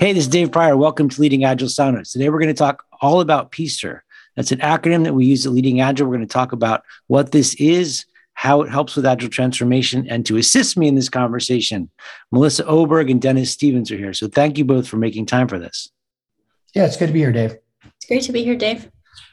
[0.00, 0.76] Hey, this is Dave Prior.
[0.76, 2.12] Welcome to Leading Agile Soundnotes.
[2.12, 4.02] Today we're going to talk all about PSTER.
[4.36, 6.06] That's an acronym that we use at Leading Agile.
[6.06, 10.24] We're going to talk about what this is, how it helps with agile transformation, and
[10.26, 11.90] to assist me in this conversation,
[12.30, 14.14] Melissa Oberg and Dennis Stevens are here.
[14.14, 15.90] So thank you both for making time for this.
[16.76, 17.56] Yeah, it's good to be here, Dave.
[17.96, 18.88] It's great to be here, Dave.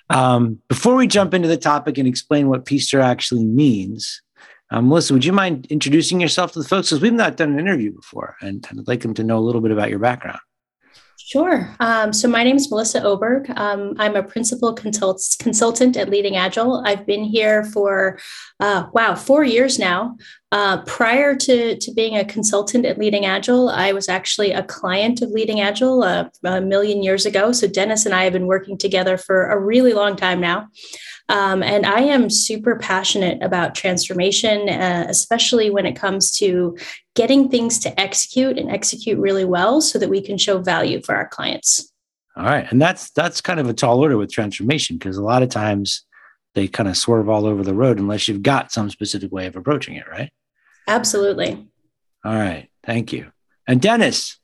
[0.09, 4.23] Um, before we jump into the topic and explain what PSTER actually means,
[4.71, 6.89] um, Melissa, would you mind introducing yourself to the folks?
[6.89, 9.61] Because we've not done an interview before, and I'd like them to know a little
[9.61, 10.39] bit about your background.
[11.27, 11.75] Sure.
[11.79, 13.49] Um, so my name is Melissa Oberg.
[13.55, 16.83] Um, I'm a principal consult- consultant at Leading Agile.
[16.85, 18.19] I've been here for,
[18.59, 20.17] uh, wow, four years now.
[20.51, 25.23] Uh, prior to, to being a consultant at Leading Agile, I was actually a client
[25.23, 27.51] of Leading Agile uh, a million years ago.
[27.51, 30.67] So Dennis and I have been working together for a really long time now.
[31.27, 36.77] Um, and I am super passionate about transformation, uh, especially when it comes to
[37.15, 41.15] getting things to execute and execute really well so that we can show value for
[41.15, 41.91] our clients.
[42.37, 42.69] All right.
[42.69, 46.03] And that's that's kind of a tall order with transformation because a lot of times
[46.53, 49.55] they kind of swerve all over the road unless you've got some specific way of
[49.55, 50.31] approaching it, right?
[50.87, 51.67] Absolutely.
[52.23, 52.69] All right.
[52.83, 53.31] Thank you.
[53.67, 54.37] And Dennis.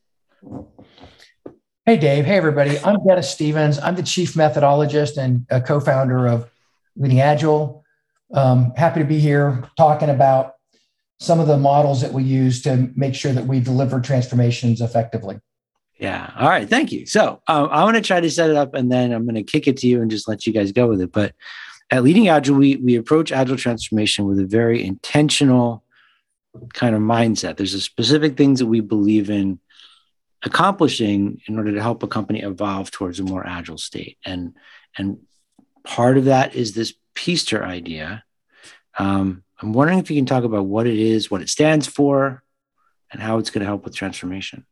[1.85, 2.25] Hey, Dave.
[2.25, 2.79] Hey, everybody.
[2.79, 3.77] I'm Dennis Stevens.
[3.77, 6.49] I'm the chief methodologist and co founder of
[6.95, 7.83] Leading Agile.
[8.33, 10.53] Um, happy to be here talking about
[11.19, 15.39] some of the models that we use to make sure that we deliver transformations effectively.
[15.99, 16.31] Yeah.
[16.35, 16.67] All right.
[16.67, 17.05] Thank you.
[17.05, 19.43] So um, I want to try to set it up and then I'm going to
[19.43, 21.11] kick it to you and just let you guys go with it.
[21.11, 21.35] But
[21.91, 25.83] at Leading Agile, we, we approach agile transformation with a very intentional
[26.73, 27.57] kind of mindset.
[27.57, 29.59] There's a specific things that we believe in
[30.43, 34.17] accomplishing in order to help a company evolve towards a more agile state.
[34.25, 34.55] And,
[34.97, 35.19] and
[35.83, 38.23] part of that is this PSTER idea.
[38.97, 42.43] Um, I'm wondering if you can talk about what it is, what it stands for,
[43.11, 44.65] and how it's going to help with transformation.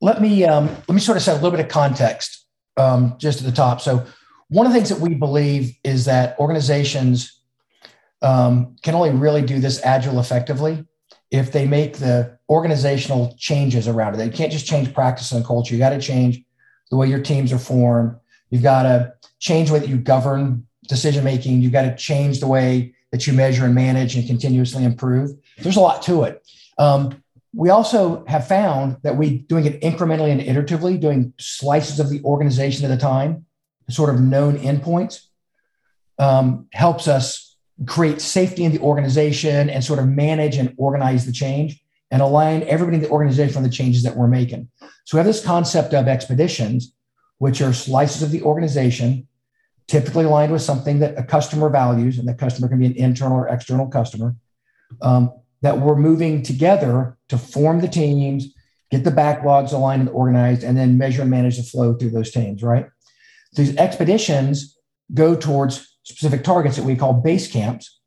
[0.00, 3.40] Let me um, let me sort of set a little bit of context um, just
[3.40, 3.80] at the top.
[3.80, 4.04] So,
[4.48, 7.40] one of the things that we believe is that organizations
[8.22, 10.84] um, can only really do this agile effectively
[11.30, 14.18] if they make the organizational changes around it.
[14.18, 15.74] They can't just change practice and culture.
[15.74, 16.42] You got to change
[16.90, 18.16] the way your teams are formed.
[18.50, 21.62] You've got to change the way that you govern decision making.
[21.62, 25.30] You've got to change the way that you measure and manage and continuously improve.
[25.58, 26.46] There's a lot to it.
[26.78, 27.22] Um,
[27.54, 32.22] we also have found that we doing it incrementally and iteratively, doing slices of the
[32.22, 33.46] organization at a time,
[33.88, 35.26] sort of known endpoints,
[36.18, 37.56] um, helps us
[37.86, 42.62] create safety in the organization and sort of manage and organize the change and align
[42.64, 44.68] everybody in the organization on the changes that we're making.
[45.04, 46.94] So we have this concept of expeditions,
[47.38, 49.26] which are slices of the organization
[49.88, 53.38] typically aligned with something that a customer values, and the customer can be an internal
[53.38, 54.34] or external customer,
[55.02, 55.32] um,
[55.62, 58.52] that we're moving together to form the teams,
[58.90, 62.30] get the backlogs aligned and organized, and then measure and manage the flow through those
[62.30, 62.88] teams, right?
[63.54, 64.78] These expeditions
[65.14, 68.00] go towards specific targets that we call base camps.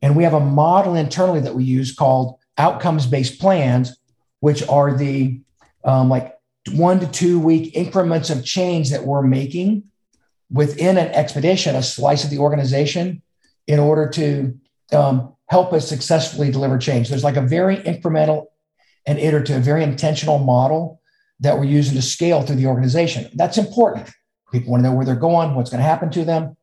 [0.00, 3.96] And we have a model internally that we use called outcomes based plans,
[4.40, 5.40] which are the
[5.84, 6.36] um, like
[6.70, 9.84] one to two week increments of change that we're making
[10.50, 13.22] within an expedition, a slice of the organization,
[13.66, 14.58] in order to
[14.92, 17.08] um, help us successfully deliver change.
[17.08, 18.46] There's like a very incremental
[19.06, 21.00] and iterative, very intentional model
[21.40, 23.28] that we're using to scale through the organization.
[23.34, 24.10] That's important.
[24.52, 26.56] People want to know where they're going, what's going to happen to them.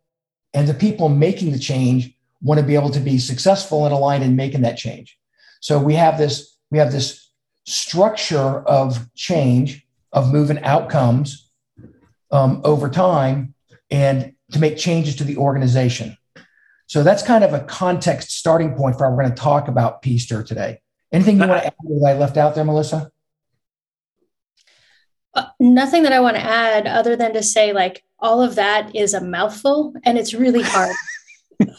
[0.54, 4.24] And the people making the change want to be able to be successful and aligned
[4.24, 5.18] in making that change.
[5.60, 7.30] So we have this, we have this
[7.66, 11.50] structure of change, of moving outcomes
[12.32, 13.54] um, over time
[13.90, 16.18] and to make changes to the organization.
[16.88, 20.02] So that's kind of a context starting point for how we're going to talk about
[20.02, 20.82] PSTER today.
[21.12, 23.12] Anything you want to add that I left out there, Melissa?
[25.36, 28.96] Uh, nothing that I want to add other than to say, like, all of that
[28.96, 30.96] is a mouthful and it's really hard.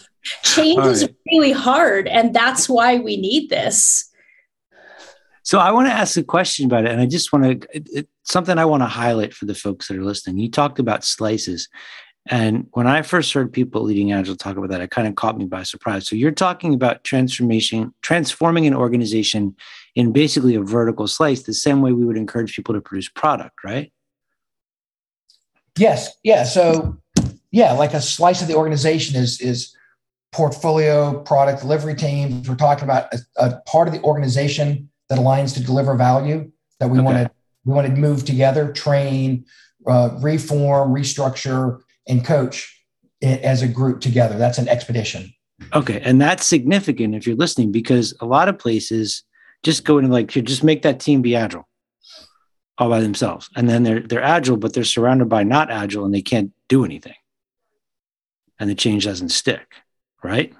[0.42, 0.88] Change right.
[0.88, 2.06] is really hard.
[2.06, 4.10] And that's why we need this.
[5.42, 7.88] So I want to ask a question about it, and I just want to it,
[7.92, 10.38] it, something I want to highlight for the folks that are listening.
[10.38, 11.68] You talked about slices,
[12.28, 15.38] and when I first heard people leading Agile talk about that, it kind of caught
[15.38, 16.06] me by surprise.
[16.06, 19.56] So you're talking about transformation, transforming an organization
[19.94, 23.64] in basically a vertical slice, the same way we would encourage people to produce product,
[23.64, 23.92] right?
[25.78, 26.10] Yes.
[26.22, 26.44] Yeah.
[26.44, 26.98] So
[27.50, 29.74] yeah, like a slice of the organization is is
[30.32, 32.48] portfolio, product delivery teams.
[32.48, 36.88] We're talking about a, a part of the organization that aligns to deliver value that
[36.88, 37.04] we okay.
[37.04, 37.30] want to
[37.64, 39.44] we want to move together, train,
[39.86, 42.84] uh, reform, restructure, and coach
[43.22, 44.38] as a group together.
[44.38, 45.32] That's an expedition.
[45.74, 49.24] Okay, and that's significant if you're listening because a lot of places
[49.62, 51.68] just go into like just make that team be agile.
[52.78, 53.48] all by themselves.
[53.54, 56.84] And then they're they're agile, but they're surrounded by not agile and they can't do
[56.84, 57.14] anything.
[58.58, 59.74] And the change doesn't stick,
[60.24, 60.52] right?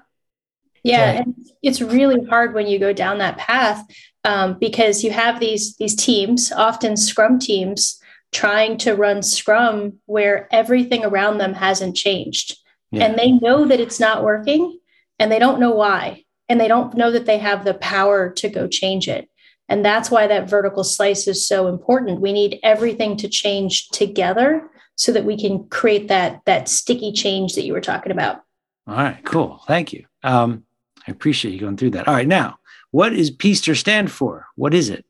[0.83, 3.85] Yeah, and it's really hard when you go down that path
[4.23, 7.99] um, because you have these these teams, often Scrum teams,
[8.31, 12.57] trying to run Scrum where everything around them hasn't changed,
[12.91, 13.05] yeah.
[13.05, 14.79] and they know that it's not working,
[15.19, 18.49] and they don't know why, and they don't know that they have the power to
[18.49, 19.27] go change it.
[19.69, 22.19] And that's why that vertical slice is so important.
[22.19, 27.53] We need everything to change together so that we can create that that sticky change
[27.55, 28.41] that you were talking about.
[28.87, 29.63] All right, cool.
[29.67, 30.05] Thank you.
[30.23, 30.65] Um,
[31.11, 32.07] I appreciate you going through that.
[32.07, 32.57] All right, now,
[32.91, 34.47] what does PEASTER stand for?
[34.55, 35.05] What is it?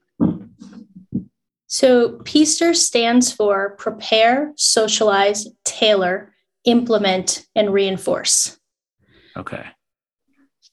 [1.67, 6.33] So, PEASTER stands for prepare, socialize, tailor,
[6.65, 8.57] implement, and reinforce.
[9.37, 9.63] Okay.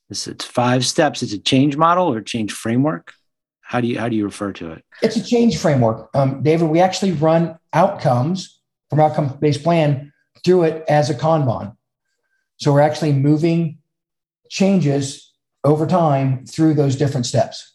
[0.09, 1.23] This it's five steps.
[1.23, 3.13] It's a change model or change framework.
[3.61, 4.85] How do you how do you refer to it?
[5.03, 6.71] It's a change framework, um, David.
[6.71, 10.11] We actually run outcomes from outcome based plan
[10.43, 11.77] through it as a Kanban.
[12.57, 13.79] So we're actually moving
[14.49, 15.33] changes
[15.65, 17.75] over time through those different steps.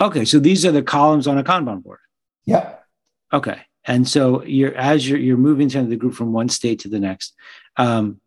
[0.00, 2.00] Okay, so these are the columns on a Kanban board.
[2.46, 2.84] Yep.
[3.32, 6.88] Okay, and so you're as you're you're moving to the group from one state to
[6.88, 7.34] the next,
[7.76, 8.20] um,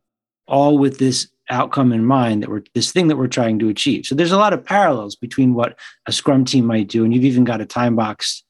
[0.48, 4.06] all with this outcome in mind that we're this thing that we're trying to achieve.
[4.06, 7.25] So there's a lot of parallels between what a Scrum team might do, and you've
[7.25, 8.44] even got a time box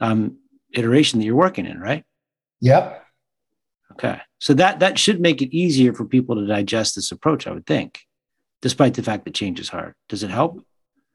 [0.00, 0.38] um,
[0.72, 2.04] iteration that you're working in, right?
[2.60, 3.02] Yep.
[3.92, 7.52] Okay, so that that should make it easier for people to digest this approach, I
[7.52, 8.00] would think,
[8.64, 9.94] despite the fact that change is hard.
[10.08, 10.64] Does it help?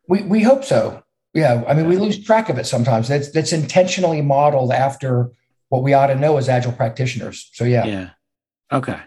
[0.07, 1.01] We we hope so.
[1.33, 3.07] Yeah, I mean, we lose track of it sometimes.
[3.07, 5.31] That's that's intentionally modeled after
[5.69, 7.49] what we ought to know as agile practitioners.
[7.53, 7.85] So yeah.
[7.85, 8.09] Yeah.
[8.71, 8.99] Okay.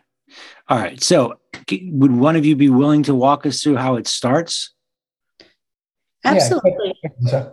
[0.69, 1.01] All right.
[1.01, 1.35] So,
[1.71, 4.75] would one of you be willing to walk us through how it starts?
[6.25, 6.95] Absolutely.
[7.21, 7.51] Yeah.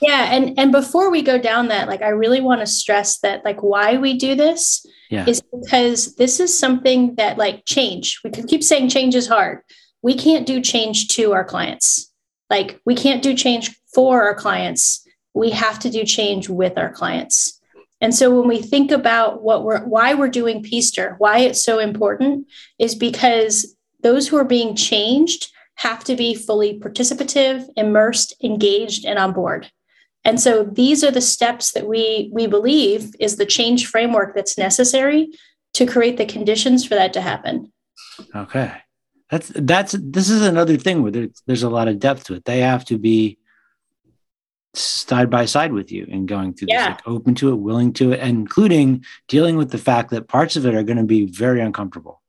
[0.00, 3.44] yeah, and and before we go down that, like I really want to stress that
[3.44, 5.24] like why we do this yeah.
[5.28, 8.20] is because this is something that like change.
[8.24, 9.60] We can keep saying change is hard.
[10.02, 12.10] We can't do change to our clients.
[12.48, 15.06] Like we can't do change for our clients.
[15.34, 17.60] We have to do change with our clients.
[18.00, 21.78] And so when we think about what we're why we're doing PEASTER, why it's so
[21.78, 22.46] important
[22.78, 29.18] is because those who are being changed have to be fully participative, immersed, engaged, and
[29.18, 29.70] on board.
[30.24, 34.58] And so these are the steps that we we believe is the change framework that's
[34.58, 35.30] necessary
[35.74, 37.72] to create the conditions for that to happen.
[38.34, 38.72] Okay.
[39.30, 42.44] That's that's this is another thing where there's, there's a lot of depth to it.
[42.44, 43.38] They have to be
[44.74, 46.94] side by side with you and going through yeah.
[46.94, 50.28] this, like open to it, willing to it, and including dealing with the fact that
[50.28, 52.20] parts of it are going to be very uncomfortable.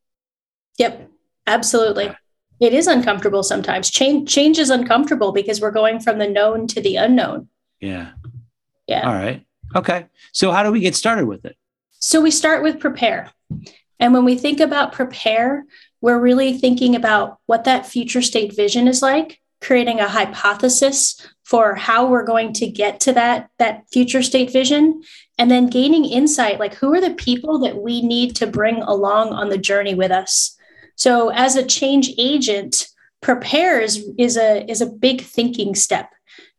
[0.77, 1.09] Yep,
[1.48, 2.06] absolutely.
[2.06, 2.15] Yeah.
[2.59, 3.89] It is uncomfortable sometimes.
[3.89, 7.50] Change change is uncomfortable because we're going from the known to the unknown.
[7.80, 8.12] Yeah.
[8.88, 9.07] Yeah.
[9.07, 9.44] All right.
[9.75, 10.06] Okay.
[10.31, 11.56] So how do we get started with it?
[11.92, 13.31] So we start with prepare.
[14.00, 15.65] And when we think about prepare,
[16.01, 21.75] we're really thinking about what that future state vision is like, creating a hypothesis for
[21.75, 25.01] how we're going to get to that that future state vision
[25.38, 29.30] and then gaining insight like who are the people that we need to bring along
[29.30, 30.58] on the journey with us?
[30.96, 32.88] So as a change agent
[33.22, 36.10] prepares is a is a big thinking step.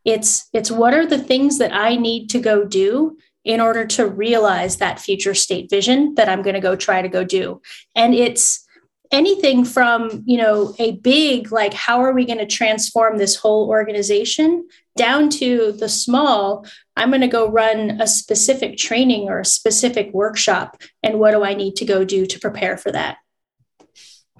[0.04, 4.06] It's it's what are the things that i need to go do in order to
[4.06, 7.60] realize that future state vision that i'm going to go try to go do?
[7.96, 8.64] And it's
[9.12, 13.68] anything from you know a big like how are we going to transform this whole
[13.68, 14.66] organization
[14.96, 16.66] down to the small
[16.96, 21.44] i'm going to go run a specific training or a specific workshop and what do
[21.44, 23.18] i need to go do to prepare for that?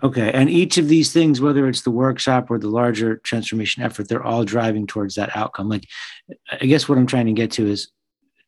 [0.02, 4.08] Okay and each of these things whether it's the workshop or the larger transformation effort
[4.08, 5.68] they're all driving towards that outcome.
[5.68, 5.86] Like
[6.50, 7.90] i guess what i'm trying to get to is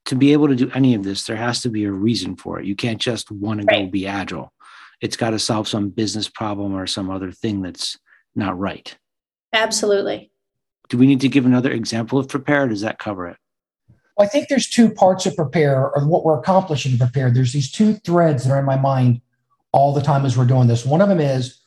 [0.07, 2.61] to be able to do any of this there has to be a reason for
[2.61, 2.67] it.
[2.67, 3.87] You can't just want to right.
[3.87, 4.54] go be agile
[5.01, 7.99] it's got to solve some business problem or some other thing that's
[8.35, 8.97] not right.
[9.53, 10.31] Absolutely.
[10.89, 12.69] Do we need to give another example of prepare?
[12.69, 13.37] does that cover it?
[14.17, 17.31] Well, I think there's two parts of prepare or what we're accomplishing in prepare.
[17.31, 19.21] There's these two threads that are in my mind
[19.73, 20.85] all the time as we're doing this.
[20.87, 21.59] One of them is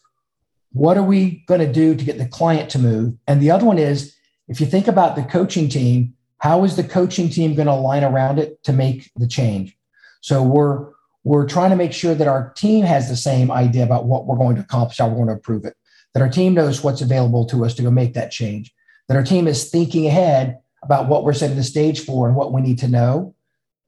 [0.71, 3.15] what are we going to do to get the client to move?
[3.27, 4.15] And the other one is
[4.47, 8.03] if you think about the coaching team, how is the coaching team going to align
[8.03, 9.75] around it to make the change?
[10.21, 10.91] So we're
[11.27, 14.37] we're trying to make sure that our team has the same idea about what we're
[14.37, 15.75] going to accomplish, how we're going to improve it,
[16.13, 18.73] that our team knows what's available to us to go make that change,
[19.09, 22.53] that our team is thinking ahead about what we're setting the stage for and what
[22.53, 23.35] we need to know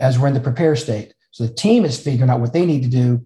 [0.01, 1.13] as we're in the prepare state.
[1.31, 3.25] So the team is figuring out what they need to do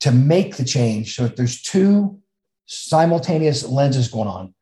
[0.00, 1.14] to make the change.
[1.14, 2.20] So if there's two
[2.66, 4.54] simultaneous lenses going on.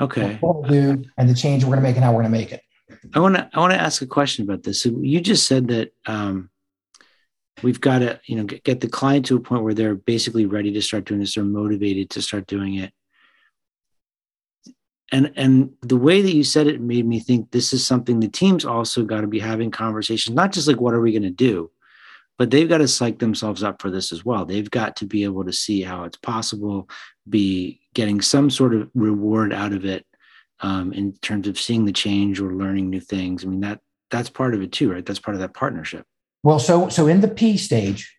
[0.00, 0.38] Okay.
[0.40, 2.38] What we'll do and the change we're going to make and how we're going to
[2.38, 2.62] make it.
[3.14, 4.82] I want to I want to ask a question about this.
[4.82, 6.50] So you just said that um,
[7.62, 10.72] we've got to you know get, the client to a point where they're basically ready
[10.72, 11.34] to start doing this.
[11.34, 12.92] They're motivated to start doing it.
[15.10, 18.28] And and the way that you said it made me think this is something the
[18.28, 21.30] teams also got to be having conversations, not just like what are we going to
[21.30, 21.70] do,
[22.38, 24.46] but they've got to psych themselves up for this as well.
[24.46, 26.88] They've got to be able to see how it's possible,
[27.28, 30.06] be getting some sort of reward out of it
[30.60, 33.44] um, in terms of seeing the change or learning new things.
[33.44, 33.80] I mean that
[34.10, 35.04] that's part of it too, right?
[35.04, 36.06] That's part of that partnership.
[36.42, 38.16] Well, so so in the P stage,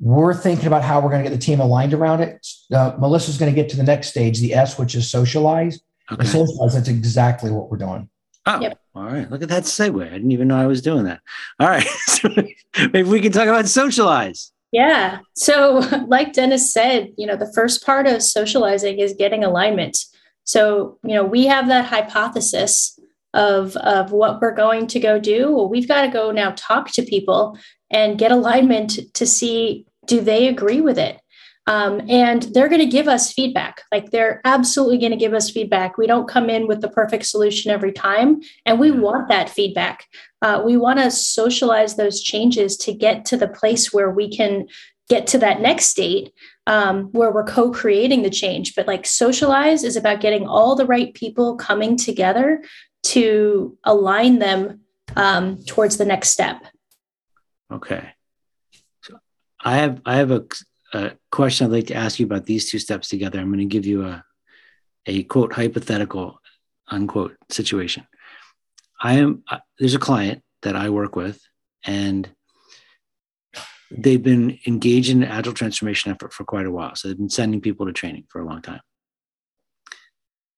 [0.00, 2.46] we're thinking about how we're going to get the team aligned around it.
[2.72, 5.80] Uh, Melissa's going to get to the next stage, the S, which is socialize.
[6.10, 6.24] Okay.
[6.24, 8.08] socialize, that's exactly what we're doing.
[8.46, 8.80] Oh, yep.
[8.94, 9.30] all right.
[9.30, 10.04] Look at that segue.
[10.04, 11.20] I didn't even know I was doing that.
[11.60, 11.86] All right.
[12.06, 12.28] so
[12.92, 14.52] maybe we can talk about socialize.
[14.72, 15.18] Yeah.
[15.34, 19.98] So, like Dennis said, you know, the first part of socializing is getting alignment.
[20.44, 22.98] So, you know, we have that hypothesis
[23.34, 25.52] of, of what we're going to go do.
[25.52, 27.58] Well, we've got to go now talk to people
[27.90, 31.20] and get alignment to see do they agree with it?
[31.66, 33.82] Um, and they're going to give us feedback.
[33.92, 35.96] Like they're absolutely going to give us feedback.
[35.96, 40.06] We don't come in with the perfect solution every time, and we want that feedback.
[40.42, 44.66] Uh, we want to socialize those changes to get to the place where we can
[45.08, 46.32] get to that next state
[46.66, 51.12] um, where we're co-creating the change but like socialize is about getting all the right
[51.14, 52.62] people coming together
[53.02, 54.80] to align them
[55.16, 56.62] um, towards the next step
[57.72, 58.10] okay
[59.02, 59.18] so
[59.64, 60.44] i have i have a,
[60.94, 63.64] a question i'd like to ask you about these two steps together i'm going to
[63.64, 64.24] give you a
[65.06, 66.40] a quote hypothetical
[66.88, 68.06] unquote situation
[69.00, 71.40] i am uh, there's a client that i work with
[71.84, 72.30] and
[73.90, 76.94] they've been engaged in an agile transformation effort for quite a while.
[76.94, 78.80] So they've been sending people to training for a long time.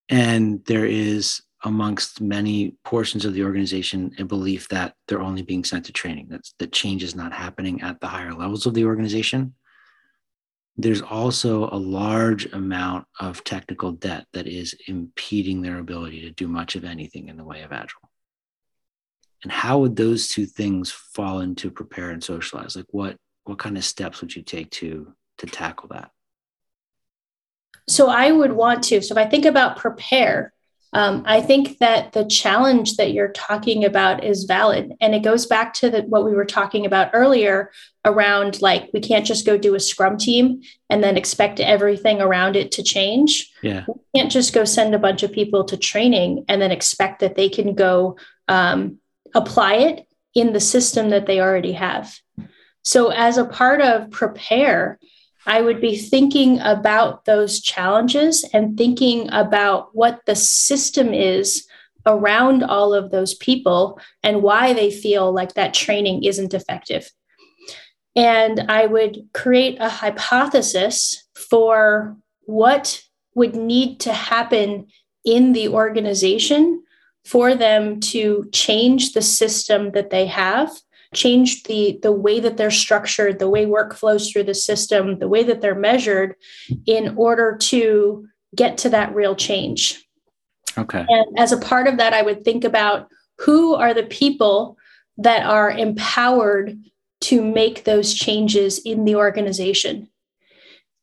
[0.08, 5.64] And there is amongst many portions of the organization a belief that they're only being
[5.64, 8.84] sent to training, that's that change is not happening at the higher levels of the
[8.84, 9.54] organization.
[10.76, 16.48] There's also a large amount of technical debt that is impeding their ability to do
[16.48, 18.10] much of anything in the way of agile.
[19.42, 22.74] And how would those two things fall into prepare and socialize?
[22.74, 26.10] Like what what kind of steps would you take to to tackle that?
[27.88, 30.52] So i would want to so if i think about prepare
[30.92, 34.92] um, i think that the challenge that you're talking about is valid.
[35.00, 37.70] And it goes back to the, what we were talking about earlier
[38.04, 42.56] around like we can't just go do a scrum team and then expect everything around
[42.56, 43.50] it to change.
[43.62, 43.84] Yeah.
[43.86, 47.36] We can't just go send a bunch of people to training and then expect that
[47.36, 48.16] they can go
[48.48, 48.98] um,
[49.34, 52.18] apply it in the system that they already have.
[52.84, 54.98] So, as a part of prepare,
[55.46, 61.66] I would be thinking about those challenges and thinking about what the system is
[62.06, 67.10] around all of those people and why they feel like that training isn't effective.
[68.14, 73.02] And I would create a hypothesis for what
[73.34, 74.88] would need to happen
[75.24, 76.82] in the organization
[77.24, 80.70] for them to change the system that they have
[81.12, 85.28] change the the way that they're structured the way work flows through the system the
[85.28, 86.34] way that they're measured
[86.86, 90.04] in order to get to that real change
[90.78, 94.76] okay and as a part of that i would think about who are the people
[95.18, 96.78] that are empowered
[97.20, 100.08] to make those changes in the organization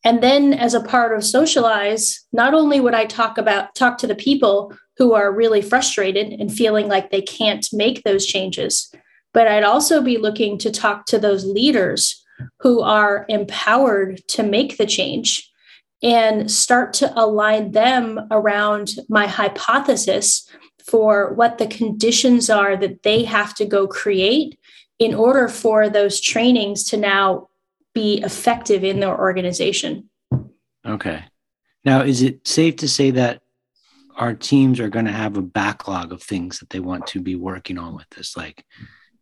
[0.03, 4.07] and then as a part of socialize not only would i talk about talk to
[4.07, 8.93] the people who are really frustrated and feeling like they can't make those changes.
[9.33, 12.25] But I'd also be looking to talk to those leaders
[12.59, 15.49] who are empowered to make the change
[16.01, 20.49] and start to align them around my hypothesis
[20.89, 24.57] for what the conditions are that they have to go create
[24.97, 27.47] in order for those trainings to now
[27.93, 30.09] be effective in their organization.
[30.85, 31.23] Okay.
[31.85, 33.41] Now, is it safe to say that
[34.15, 37.35] our teams are going to have a backlog of things that they want to be
[37.35, 38.65] working on with this like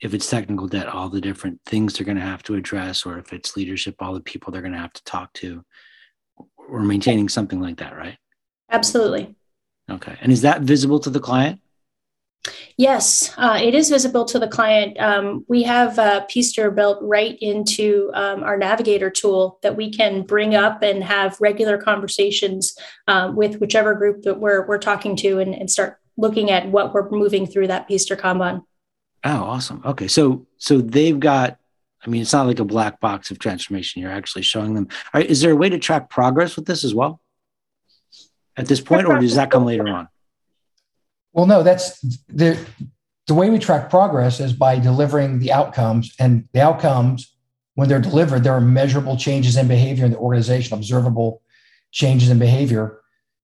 [0.01, 3.17] if it's technical debt all the different things they're going to have to address or
[3.17, 5.63] if it's leadership all the people they're going to have to talk to
[6.69, 8.17] we're maintaining something like that right
[8.71, 9.35] absolutely
[9.89, 11.59] okay and is that visible to the client
[12.77, 14.99] Yes, uh, it is visible to the client.
[14.99, 20.21] Um, we have uh, Peaster built right into um, our navigator tool that we can
[20.21, 22.77] bring up and have regular conversations
[23.07, 26.93] um, with whichever group that we're, we're talking to and, and start looking at what
[26.93, 28.63] we're moving through that Peaster Kanban.
[29.23, 29.81] Oh, awesome.
[29.83, 30.07] Okay.
[30.07, 31.57] So, so they've got,
[32.05, 34.01] I mean, it's not like a black box of transformation.
[34.01, 34.87] You're actually showing them.
[35.13, 37.19] Right, is there a way to track progress with this as well
[38.55, 40.07] at this point, or does that come later on?
[41.33, 42.57] Well, no, that's the
[43.27, 47.35] the way we track progress is by delivering the outcomes, and the outcomes,
[47.75, 51.41] when they're delivered, there are measurable changes in behavior in the organization, observable
[51.91, 53.01] changes in behavior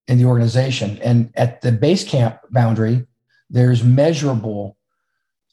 [0.07, 0.99] in the organization.
[1.03, 3.05] And at the base camp boundary,
[3.49, 4.77] there's measurable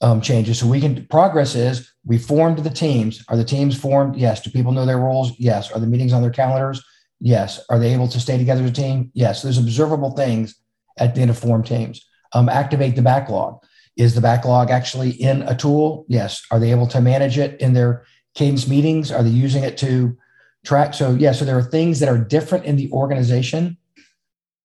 [0.01, 0.59] um, changes.
[0.59, 3.25] So we can progress is we formed the teams.
[3.29, 4.17] Are the teams formed?
[4.17, 4.41] Yes.
[4.41, 5.33] Do people know their roles?
[5.39, 5.71] Yes.
[5.71, 6.83] Are the meetings on their calendars?
[7.21, 7.61] Yes.
[7.69, 9.11] Are they able to stay together as a team?
[9.15, 9.43] Yes.
[9.43, 10.55] There's observable things
[10.99, 12.07] at the end of formed teams.
[12.33, 13.63] Um, activate the backlog.
[13.97, 16.07] Is the backlog actually in a tool?
[16.09, 16.43] Yes.
[16.51, 18.05] Are they able to manage it in their
[18.35, 19.13] cadence meetings?
[19.13, 20.17] Are they using it to
[20.65, 20.95] track?
[20.95, 23.77] So yeah, so there are things that are different in the organization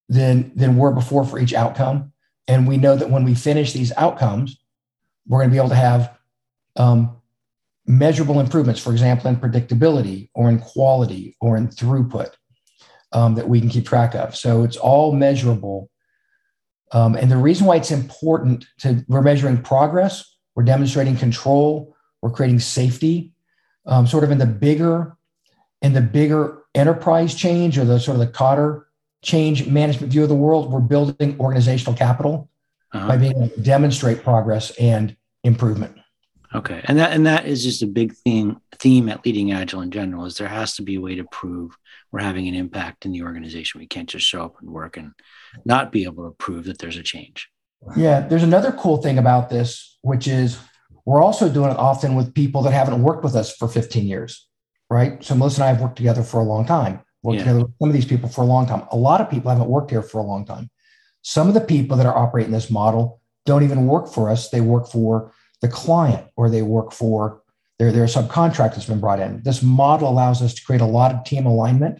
[0.07, 2.13] than than were before for each outcome.
[2.47, 4.57] And we know that when we finish these outcomes,
[5.27, 6.17] we're going to be able to have
[6.75, 7.17] um,
[7.85, 12.31] measurable improvements, for example, in predictability or in quality or in throughput
[13.11, 14.35] um, that we can keep track of.
[14.35, 15.89] So it's all measurable.
[16.91, 22.31] Um, and the reason why it's important to we're measuring progress, we're demonstrating control, we're
[22.31, 23.33] creating safety,
[23.85, 25.17] um, sort of in the bigger,
[25.81, 28.83] in the bigger enterprise change or the sort of the Kotter
[29.23, 30.71] change management view of the world.
[30.71, 32.49] We're building organizational capital
[32.95, 33.07] uh-huh.
[33.07, 35.97] by being able to demonstrate progress and improvement.
[36.53, 39.91] Okay, and that and that is just a big theme theme at Leading Agile in
[39.91, 40.25] general.
[40.25, 41.77] Is there has to be a way to prove
[42.15, 43.81] we're having an impact in the organization.
[43.81, 45.11] We can't just show up and work and
[45.65, 47.49] not be able to prove that there's a change.
[47.97, 50.57] Yeah, there's another cool thing about this, which is
[51.05, 54.47] we're also doing it often with people that haven't worked with us for 15 years,
[54.89, 55.21] right?
[55.21, 57.01] So Melissa and I have worked together for a long time.
[57.21, 57.43] Worked yeah.
[57.43, 58.83] together with some of these people for a long time.
[58.91, 60.69] A lot of people haven't worked here for a long time.
[61.27, 64.51] Some of the people that are operating this model don't even work for us.
[64.51, 67.41] They work for the client or they work for
[67.79, 69.41] their, their subcontract that's been brought in.
[69.41, 71.99] This model allows us to create a lot of team alignment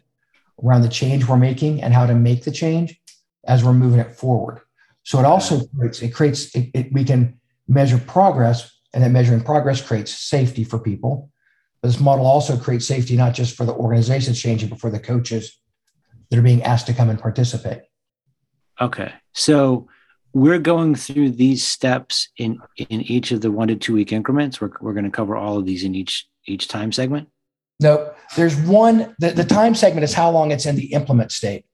[0.64, 3.02] around the change we're making and how to make the change
[3.48, 4.62] as we're moving it forward.
[5.02, 9.42] So it also creates, it creates, it, it, we can measure progress and that measuring
[9.42, 11.32] progress creates safety for people.
[11.82, 15.60] This model also creates safety not just for the organizations changing, but for the coaches
[16.30, 17.82] that are being asked to come and participate.
[18.80, 19.14] Okay.
[19.34, 19.88] So
[20.34, 24.60] we're going through these steps in in each of the one to two week increments.
[24.60, 27.30] We're, we're going to cover all of these in each each time segment.
[27.80, 29.16] No, there's one.
[29.20, 31.66] The, the time segment is how long it's in the implement state.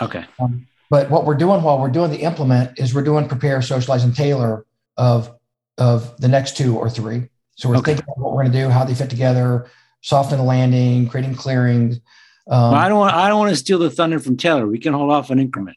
[0.00, 0.24] Okay.
[0.40, 4.04] Um, but what we're doing while we're doing the implement is we're doing prepare, socialize,
[4.04, 5.34] and tailor of
[5.78, 7.28] of the next two or three.
[7.56, 7.94] So we're okay.
[7.94, 11.34] thinking about what we're going to do, how they fit together, soften the landing, creating
[11.34, 11.96] clearings.
[12.48, 14.66] Um, well, I don't want I don't want to steal the thunder from tailor.
[14.66, 15.76] We can hold off on increment.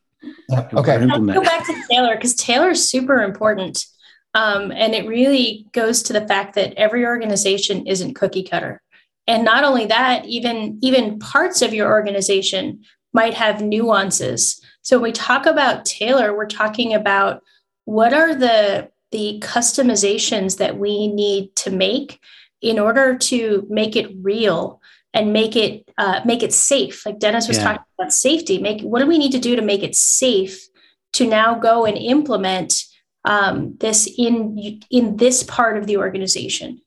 [0.51, 1.05] Okay.
[1.05, 3.85] Go back to tailor because tailor is super important.
[4.33, 8.81] Um, and it really goes to the fact that every organization isn't cookie cutter.
[9.27, 14.61] And not only that, even, even parts of your organization might have nuances.
[14.81, 17.41] So when we talk about tailor, we're talking about
[17.85, 22.19] what are the the customizations that we need to make
[22.61, 24.81] in order to make it real
[25.13, 27.05] and make it uh, make it safe.
[27.05, 27.63] Like Dennis was yeah.
[27.63, 28.59] talking about safety.
[28.59, 30.67] Make what do we need to do to make it safe
[31.13, 32.83] to now go and implement
[33.23, 36.81] um, this in in this part of the organization?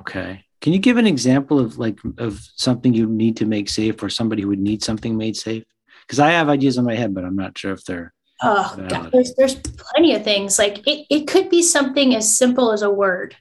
[0.00, 0.44] Okay.
[0.60, 4.08] Can you give an example of like of something you need to make safe, or
[4.08, 5.64] somebody who would need something made safe?
[6.06, 8.12] Because I have ideas in my head, but I'm not sure if they're
[8.44, 10.58] Oh, God, there's there's plenty of things.
[10.58, 13.36] Like it, it could be something as simple as a word.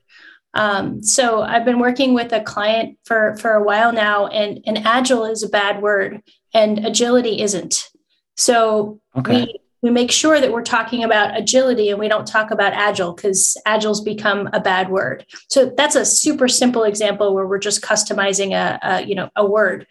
[0.54, 4.80] Um, so I've been working with a client for for a while now, and and
[4.86, 6.22] agile is a bad word,
[6.54, 7.90] and agility isn't.
[8.38, 9.46] So okay.
[9.46, 13.14] we we make sure that we're talking about agility and we don't talk about agile
[13.14, 15.26] because agile's become a bad word.
[15.50, 19.46] So that's a super simple example where we're just customizing a, a you know a
[19.46, 19.88] word.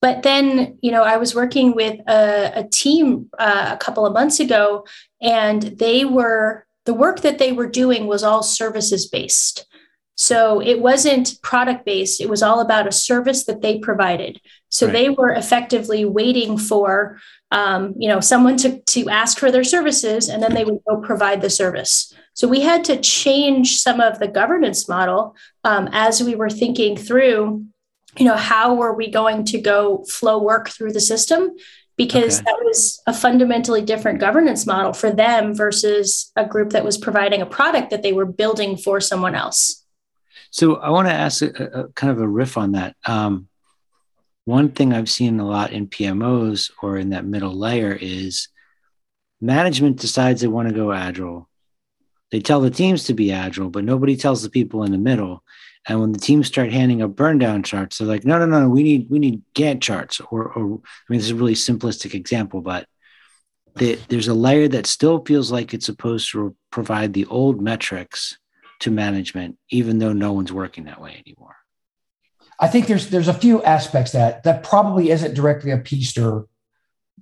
[0.00, 4.12] But then, you know, I was working with a, a team uh, a couple of
[4.12, 4.84] months ago,
[5.20, 9.64] and they were the work that they were doing was all services based.
[10.22, 14.40] So it wasn't product based, it was all about a service that they provided.
[14.68, 14.92] So right.
[14.92, 17.18] they were effectively waiting for
[17.50, 21.00] um, you know someone to, to ask for their services and then they would go
[21.00, 22.14] provide the service.
[22.34, 26.96] So we had to change some of the governance model um, as we were thinking
[26.96, 27.64] through
[28.16, 31.50] you know how were we going to go flow work through the system
[31.96, 32.44] because okay.
[32.44, 37.42] that was a fundamentally different governance model for them versus a group that was providing
[37.42, 39.81] a product that they were building for someone else
[40.52, 43.48] so i want to ask a, a kind of a riff on that um,
[44.44, 48.48] one thing i've seen a lot in pmos or in that middle layer is
[49.40, 51.48] management decides they want to go agile
[52.30, 55.42] they tell the teams to be agile but nobody tells the people in the middle
[55.88, 58.68] and when the teams start handing up burn down charts, they're like, no, no, no,
[58.68, 60.20] we need we need Gantt charts.
[60.20, 60.64] Or, or I
[61.08, 62.86] mean, this is a really simplistic example, but
[63.76, 68.38] the, there's a layer that still feels like it's supposed to provide the old metrics
[68.82, 71.56] to management, even though no one's working that way anymore.
[72.60, 76.46] I think there's there's a few aspects that that probably isn't directly a PSTER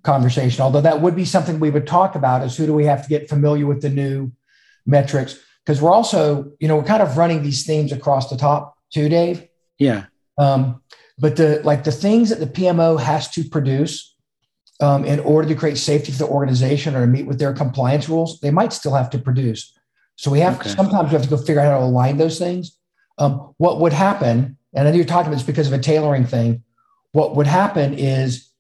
[0.03, 3.03] conversation, although that would be something we would talk about is who do we have
[3.03, 4.33] to get familiar with the new
[4.87, 5.39] metrics?
[5.65, 9.09] Because we're also, you know, we're kind of running these themes across the top too,
[9.09, 9.47] Dave.
[9.79, 10.07] Yeah.
[10.39, 10.83] Um,
[11.19, 14.17] but the like the things that the PMO has to produce
[14.81, 18.09] um, in order to create safety for the organization or to meet with their compliance
[18.09, 19.75] rules, they might still have to produce.
[20.21, 20.69] So we have okay.
[20.69, 22.77] sometimes we have to go figure out how to align those things.
[23.17, 26.27] Um, what would happen, and I know you're talking about this because of a tailoring
[26.27, 26.63] thing.
[27.13, 28.51] What would happen is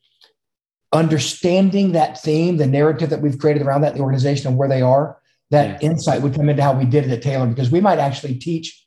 [0.91, 4.81] understanding that theme, the narrative that we've created around that, the organization and where they
[4.81, 5.19] are,
[5.51, 5.91] that yeah.
[5.91, 8.87] insight would come into how we did it at tailor because we might actually teach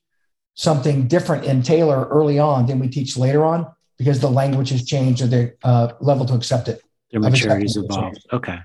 [0.56, 4.84] something different in tailor early on than we teach later on because the language has
[4.84, 6.82] changed or the uh, level to accept it.
[7.12, 8.26] Their maturity has evolved.
[8.34, 8.58] Okay.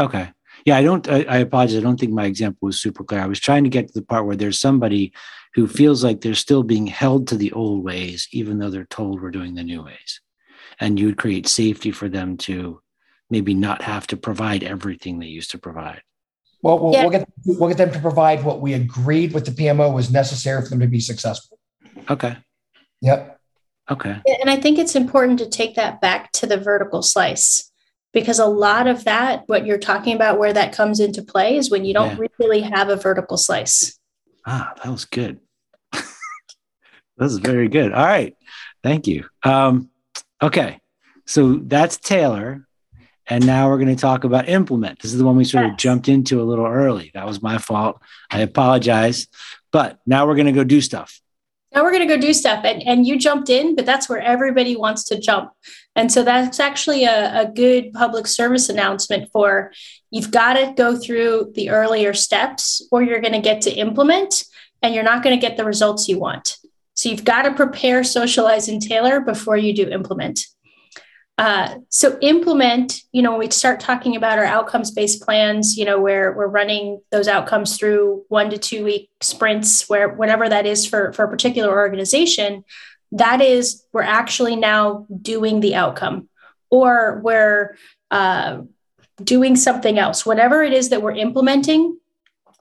[0.00, 0.28] Okay.
[0.64, 1.78] Yeah, I don't, I, I apologize.
[1.78, 3.20] I don't think my example was super clear.
[3.20, 5.12] I was trying to get to the part where there's somebody
[5.54, 9.20] who feels like they're still being held to the old ways, even though they're told
[9.20, 10.20] we're doing the new ways.
[10.80, 12.80] And you would create safety for them to
[13.28, 16.02] maybe not have to provide everything they used to provide.
[16.62, 17.02] Well, we'll, yeah.
[17.02, 20.62] we'll, get we'll get them to provide what we agreed with the PMO was necessary
[20.62, 21.58] for them to be successful.
[22.08, 22.36] Okay.
[23.00, 23.40] Yep.
[23.90, 24.20] Okay.
[24.40, 27.71] And I think it's important to take that back to the vertical slice
[28.12, 31.70] because a lot of that, what you're talking about, where that comes into play is
[31.70, 32.28] when you don't yeah.
[32.38, 33.98] really have a vertical slice.
[34.46, 35.40] Ah, that was good.
[35.92, 36.04] that
[37.18, 37.92] was very good.
[37.92, 38.36] All right.
[38.82, 39.24] Thank you.
[39.42, 39.90] Um,
[40.42, 40.80] okay.
[41.26, 42.66] So that's tailor.
[43.28, 44.98] And now we're going to talk about implement.
[45.00, 45.72] This is the one we sort yes.
[45.72, 47.12] of jumped into a little early.
[47.14, 48.02] That was my fault.
[48.30, 49.28] I apologize.
[49.70, 51.21] But now we're going to go do stuff.
[51.74, 52.64] Now we're going to go do stuff.
[52.64, 55.50] And, and you jumped in, but that's where everybody wants to jump.
[55.96, 59.72] And so that's actually a, a good public service announcement for
[60.10, 64.44] you've got to go through the earlier steps or you're going to get to implement
[64.82, 66.58] and you're not going to get the results you want.
[66.94, 70.40] So you've got to prepare, socialize, and tailor before you do implement.
[71.42, 76.00] Uh, so implement, you know, when we start talking about our outcomes-based plans, you know,
[76.00, 80.86] where we're running those outcomes through one to two week sprints, where whatever that is
[80.86, 82.62] for, for a particular organization,
[83.10, 86.28] that is we're actually now doing the outcome
[86.70, 87.76] or we're
[88.12, 88.60] uh,
[89.24, 90.24] doing something else.
[90.24, 91.98] Whatever it is that we're implementing,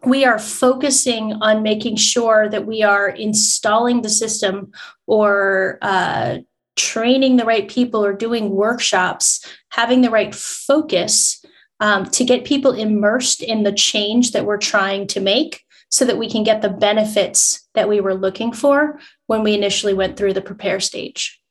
[0.03, 4.71] we are focusing on making sure that we are installing the system
[5.05, 6.39] or uh,
[6.81, 11.43] training the right people or doing workshops, having the right focus
[11.79, 16.17] um, to get people immersed in the change that we're trying to make so that
[16.17, 20.33] we can get the benefits that we were looking for when we initially went through
[20.33, 21.41] the prepare stage.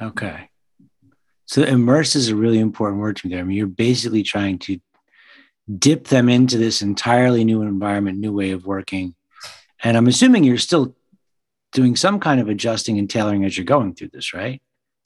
[0.00, 0.48] Okay.
[1.46, 3.42] So immerse is a really important word to me there.
[3.42, 4.80] I mean, you're basically trying to
[5.78, 9.14] dip them into this entirely new environment, new way of working.
[9.82, 10.94] And I'm assuming you're still
[11.74, 14.62] doing some kind of adjusting and tailoring as you're going through this, right?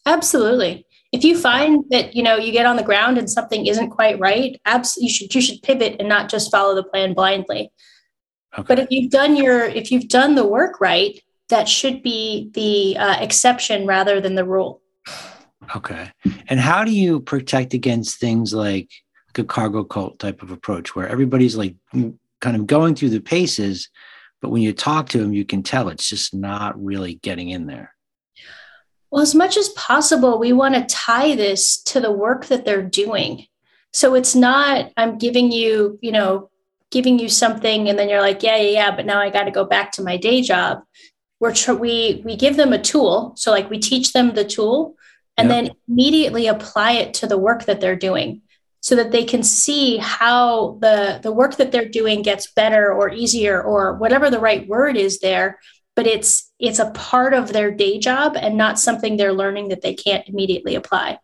[0.07, 0.87] Absolutely.
[1.11, 4.21] If you find that you know you get on the ground and something isn't quite
[4.21, 7.73] right, absolutely you should you should pivot and not just follow the plan blindly.
[8.57, 8.67] Okay.
[8.69, 12.97] But if you've done your if you've done the work right, that should be the
[12.99, 14.83] uh, exception rather than the rule.
[15.77, 16.11] Okay.
[16.49, 18.91] And how do you protect against things like,
[19.29, 23.21] like a cargo cult type of approach where everybody's like kind of going through the
[23.21, 23.89] paces,
[24.41, 27.67] but when you talk to them, you can tell it's just not really getting in
[27.67, 27.95] there.
[29.11, 32.83] Well, as much as possible, we want to tie this to the work that they're
[32.83, 33.47] doing.
[33.93, 36.51] So it's not, I'm giving you, you know,
[36.91, 39.51] giving you something and then you're like, yeah, yeah, yeah, but now I got to
[39.51, 40.83] go back to my day job.
[41.41, 43.33] We're tr- we we give them a tool.
[43.37, 44.97] So like we teach them the tool
[45.37, 45.67] and yep.
[45.67, 48.43] then immediately apply it to the work that they're doing
[48.81, 53.11] so that they can see how the the work that they're doing gets better or
[53.11, 55.59] easier or whatever the right word is there
[55.99, 59.83] but it's it's a part of their day job and not something they're learning that
[59.83, 61.19] they can't immediately apply.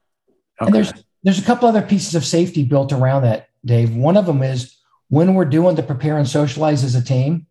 [0.61, 0.67] Okay.
[0.67, 3.95] and there's there's a couple other pieces of safety built around that dave.
[3.95, 4.77] One of them is
[5.11, 7.47] when we're doing the prepare and socialize as a team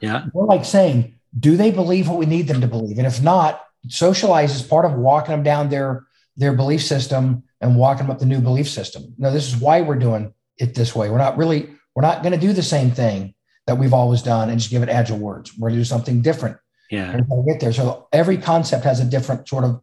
[0.00, 0.26] yeah.
[0.32, 2.96] we're like saying do they believe what we need them to believe?
[2.96, 7.76] And if not socialize is part of walking them down their their belief system and
[7.76, 9.14] walking them up the new belief system.
[9.18, 11.10] No, this is why we're doing it this way.
[11.10, 13.34] We're not really, we're not going to do the same thing
[13.66, 15.56] that we've always done and just give it agile words.
[15.56, 16.56] We're going to do something different.
[16.90, 17.12] Yeah.
[17.12, 17.72] And get there.
[17.72, 19.82] So every concept has a different sort of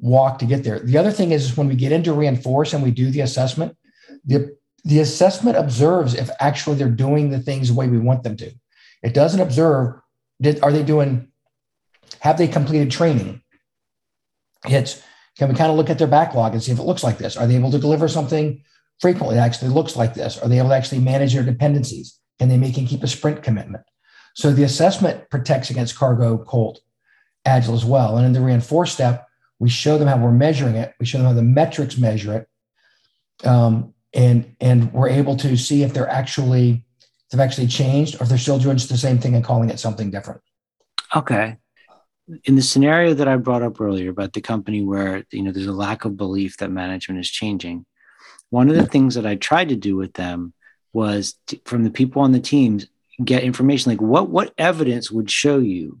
[0.00, 0.80] walk to get there.
[0.80, 3.76] The other thing is, is when we get into reinforce and we do the assessment,
[4.24, 8.36] the, the assessment observes if actually they're doing the things the way we want them
[8.38, 8.50] to.
[9.02, 10.00] It doesn't observe,
[10.40, 11.28] did, are they doing,
[12.20, 13.42] have they completed training?
[14.64, 15.02] It's,
[15.38, 17.36] can we kind of look at their backlog and see if it looks like this?
[17.36, 18.62] Are they able to deliver something
[19.00, 20.38] frequently actually looks like this?
[20.38, 22.18] Are they able to actually manage their dependencies?
[22.38, 23.84] Can they make and keep a sprint commitment?
[24.34, 26.80] So the assessment protects against cargo cult
[27.44, 28.16] agile as well.
[28.16, 29.26] And in the reinforce step,
[29.58, 30.94] we show them how we're measuring it.
[30.98, 32.34] We show them how the metrics measure
[33.42, 33.46] it.
[33.46, 38.24] Um, and, and we're able to see if they're actually, if they've actually changed or
[38.24, 40.40] if they're still doing just the same thing and calling it something different.
[41.14, 41.56] Okay.
[42.44, 45.66] In the scenario that I brought up earlier about the company where, you know, there's
[45.66, 47.86] a lack of belief that management is changing,
[48.50, 50.52] one of the things that I tried to do with them
[50.92, 52.86] was to, from the people on the teams
[53.24, 56.00] get information like what what evidence would show you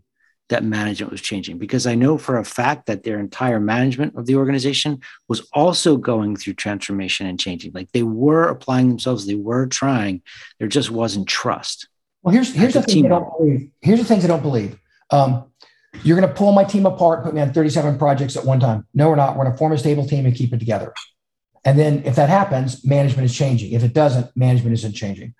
[0.50, 4.26] that management was changing because I know for a fact that their entire management of
[4.26, 7.70] the organization was also going through transformation and changing.
[7.72, 10.22] Like they were applying themselves, they were trying.
[10.58, 11.88] There just wasn't trust.
[12.22, 13.70] Well, here's here's the thing I don't believe.
[13.80, 14.76] Here's the things I don't believe.
[15.10, 15.44] Um,
[16.02, 18.86] you're going to pull my team apart, put me on 37 projects at one time.
[18.94, 19.36] No, we're not.
[19.36, 20.92] We're going to form a stable team and keep it together.
[21.64, 23.72] And then if that happens, management is changing.
[23.72, 25.34] If it doesn't, management isn't changing.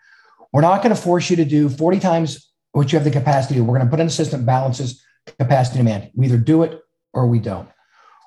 [0.53, 3.55] We're not going to force you to do 40 times what you have the capacity
[3.55, 3.63] to.
[3.63, 5.03] We're going to put in a system balances
[5.39, 6.11] capacity demand.
[6.15, 6.81] We either do it
[7.13, 7.69] or we don't.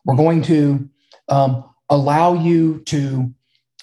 [0.05, 0.89] We're going to
[1.29, 3.33] um, allow you to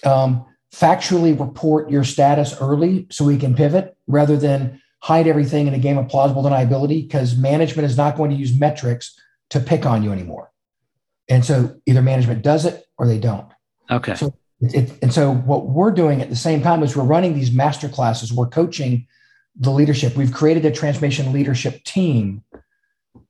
[0.05, 5.74] um, factually report your status early so we can pivot rather than hide everything in
[5.74, 9.18] a game of plausible deniability because management is not going to use metrics
[9.50, 10.52] to pick on you anymore.
[11.28, 13.50] And so either management does it or they don't.
[13.90, 14.14] Okay.
[14.14, 17.52] So it, and so what we're doing at the same time is we're running these
[17.52, 18.32] master classes.
[18.32, 19.06] We're coaching
[19.56, 20.16] the leadership.
[20.16, 22.44] We've created a transformation leadership team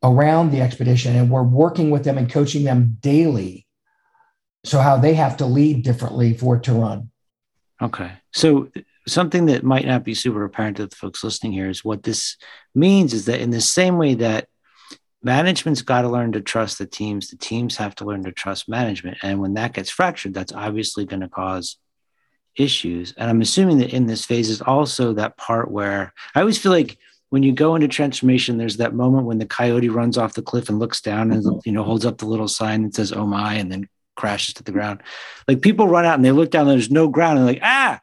[0.02, 3.66] around the expedition, and we're working with them and coaching them daily.
[4.64, 7.11] So how they have to lead differently for it to run.
[7.80, 8.11] Okay.
[8.33, 8.70] So
[9.06, 12.36] something that might not be super apparent to the folks listening here is what this
[12.74, 14.48] means is that in the same way that
[15.22, 17.28] management's got to learn to trust the teams.
[17.28, 19.18] The teams have to learn to trust management.
[19.22, 21.76] And when that gets fractured, that's obviously going to cause
[22.56, 23.14] issues.
[23.16, 26.72] And I'm assuming that in this phase is also that part where I always feel
[26.72, 30.42] like when you go into transformation, there's that moment when the coyote runs off the
[30.42, 33.24] cliff and looks down and you know holds up the little sign that says "Oh
[33.24, 35.00] my," and then crashes to the ground.
[35.46, 37.62] Like people run out and they look down, and there's no ground, and they're like
[37.62, 38.00] ah,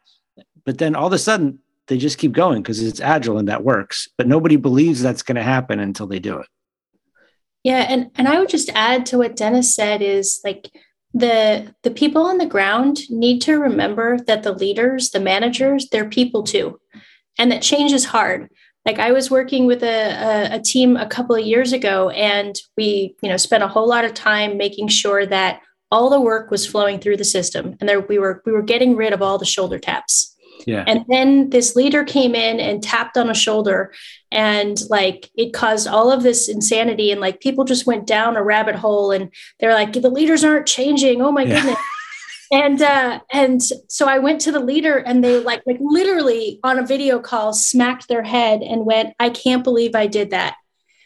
[0.68, 3.64] but then all of a sudden they just keep going because it's agile and that
[3.64, 4.06] works.
[4.18, 6.46] But nobody believes that's going to happen until they do it.
[7.64, 10.70] Yeah, and and I would just add to what Dennis said is like
[11.14, 16.10] the the people on the ground need to remember that the leaders, the managers, they're
[16.10, 16.78] people too,
[17.38, 18.50] and that change is hard.
[18.84, 22.54] Like I was working with a, a, a team a couple of years ago, and
[22.76, 26.50] we you know spent a whole lot of time making sure that all the work
[26.50, 29.38] was flowing through the system, and there we were we were getting rid of all
[29.38, 30.34] the shoulder taps.
[30.68, 30.84] Yeah.
[30.86, 33.90] And then this leader came in and tapped on a shoulder
[34.30, 38.42] and like it caused all of this insanity and like people just went down a
[38.42, 41.22] rabbit hole and they're like the leaders aren't changing.
[41.22, 41.62] Oh my yeah.
[41.62, 41.78] goodness.
[42.52, 46.78] and uh and so I went to the leader and they like like literally on
[46.78, 50.56] a video call smacked their head and went I can't believe I did that.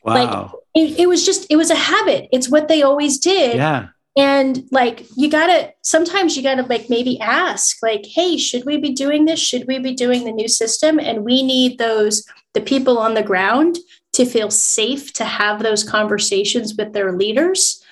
[0.03, 0.15] Wow.
[0.15, 2.29] Like it, it was just it was a habit.
[2.33, 3.59] It's what they always did.
[3.59, 8.77] Yeah and like you gotta sometimes you gotta like maybe ask like hey should we
[8.77, 9.41] be doing this?
[9.41, 10.99] Should we be doing the new system?
[10.99, 13.79] And we need those the people on the ground
[14.13, 17.83] to feel safe to have those conversations with their leaders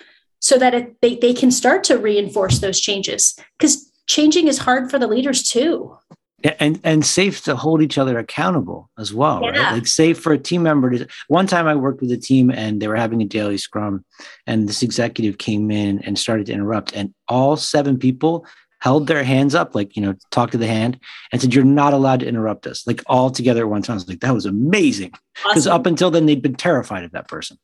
[0.40, 3.38] so that it, they, they can start to reinforce those changes.
[3.59, 5.96] Because changing is hard for the leaders too
[6.44, 9.50] and and safe to hold each other accountable as well yeah.
[9.50, 12.50] right like safe for a team member to one time i worked with a team
[12.50, 14.05] and they were having a daily scrum
[14.46, 18.46] and this executive came in and started to interrupt and all seven people
[18.81, 20.98] held their hands up like you know talk to the hand
[21.33, 23.96] and said you're not allowed to interrupt us like all together at one time i
[23.96, 25.72] was like that was amazing because awesome.
[25.72, 27.59] up until then they'd been terrified of that person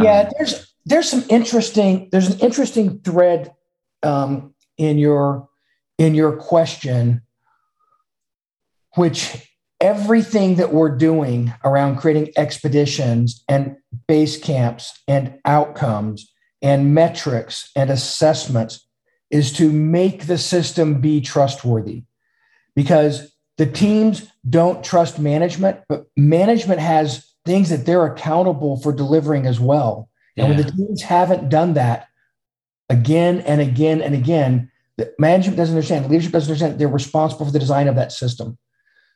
[0.00, 3.52] yeah um, there's there's some interesting there's an interesting thread
[4.02, 5.48] um, in your
[5.98, 7.22] in your question
[8.94, 13.76] which everything that we're doing around creating expeditions and
[14.08, 18.86] base camps and outcomes and metrics and assessments
[19.30, 22.04] is to make the system be trustworthy
[22.74, 29.46] because the teams don't trust management, but management has things that they're accountable for delivering
[29.46, 30.08] as well.
[30.36, 30.44] Yeah.
[30.44, 32.08] And when the teams haven't done that
[32.88, 37.52] again and again and again, the management doesn't understand, leadership doesn't understand they're responsible for
[37.52, 38.56] the design of that system.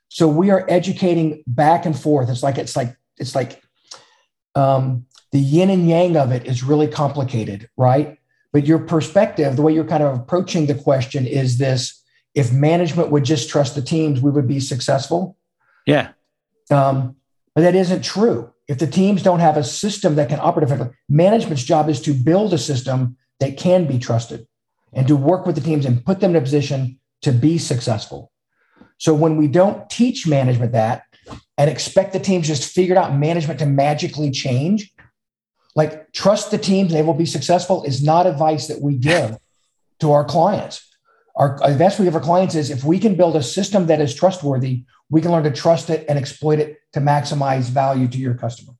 [0.08, 2.28] So we are educating back and forth.
[2.30, 3.62] It's like it's like it's like
[4.54, 8.18] um, the yin and yang of it is really complicated, right?
[8.52, 12.02] But your perspective, the way you're kind of approaching the question, is this:
[12.34, 15.36] if management would just trust the teams, we would be successful.
[15.86, 16.10] Yeah.
[16.70, 17.16] Um,
[17.54, 18.52] but that isn't true.
[18.68, 22.12] If the teams don't have a system that can operate effectively, management's job is to
[22.12, 24.46] build a system that can be trusted
[24.92, 28.30] and to work with the teams and put them in a position to be successful.
[28.98, 31.02] So when we don't teach management that
[31.56, 34.92] and expect the teams just figured out management to magically change,
[35.74, 39.36] like trust the teams, they will be successful is not advice that we give
[40.00, 40.84] to our clients.
[41.36, 44.14] Our advice we give our clients is if we can build a system that is
[44.14, 48.34] trustworthy, we can learn to trust it and exploit it to maximize value to your
[48.34, 48.72] customer.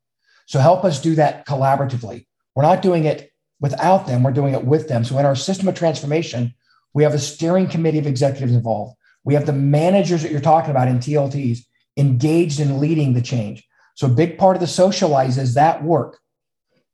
[0.47, 2.27] So help us do that collaboratively.
[2.57, 5.05] We're not doing it without them, we're doing it with them.
[5.05, 6.55] So in our system of transformation,
[6.95, 8.97] we have a steering committee of executives involved.
[9.29, 11.59] We have the managers that you're talking about in TLTs
[11.99, 13.63] engaged in leading the change.
[13.95, 16.19] So a big part of the socialize is that work.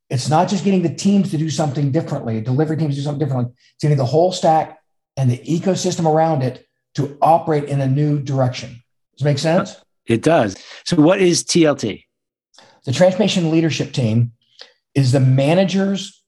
[0.09, 3.25] It's not just getting the teams to do something differently, delivery teams to do something
[3.25, 3.53] differently.
[3.75, 4.79] It's getting the whole stack
[5.15, 8.83] and the ecosystem around it to operate in a new direction.
[9.13, 9.77] Does it make sense?
[10.05, 10.57] It does.
[10.83, 12.03] So, what is TLT?
[12.83, 14.33] The transformation leadership team
[14.93, 16.21] is the managers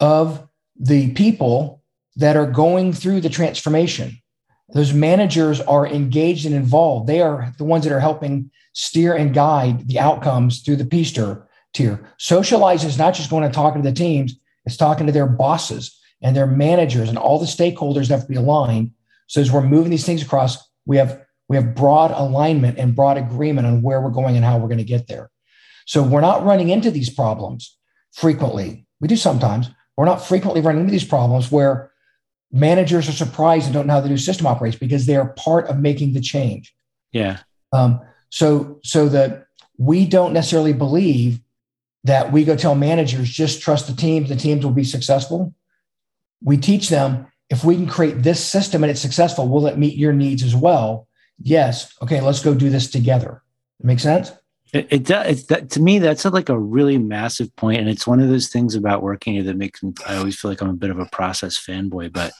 [0.00, 1.84] of the people
[2.16, 4.18] that are going through the transformation.
[4.72, 7.06] Those managers are engaged and involved.
[7.06, 11.04] They are the ones that are helping steer and guide the outcomes through the P
[11.72, 12.08] tier.
[12.18, 15.98] Socialize is not just going and talking to the teams, it's talking to their bosses
[16.22, 18.92] and their managers and all the stakeholders that have to be aligned.
[19.26, 23.18] So as we're moving these things across, we have we have broad alignment and broad
[23.18, 25.30] agreement on where we're going and how we're going to get there.
[25.86, 27.76] So we're not running into these problems
[28.12, 28.86] frequently.
[29.00, 29.68] We do sometimes.
[29.96, 31.92] We're not frequently running into these problems where
[32.52, 35.66] managers are surprised and don't know how the new system operates because they are part
[35.68, 36.74] of making the change.
[37.12, 37.38] Yeah.
[37.72, 39.46] Um, so so that
[39.78, 41.40] we don't necessarily believe
[42.04, 45.54] that we go tell managers just trust the teams, the teams will be successful.
[46.42, 49.96] We teach them if we can create this system and it's successful, will it meet
[49.96, 51.08] your needs as well?
[51.42, 51.92] Yes.
[52.02, 53.42] Okay, let's go do this together.
[53.82, 54.32] Make sense?
[54.74, 55.26] It, does.
[55.28, 58.28] It's that, to me, that's a, like a really massive point, and it's one of
[58.28, 59.92] those things about working here that makes me.
[60.04, 62.32] I always feel like I'm a bit of a process fanboy, but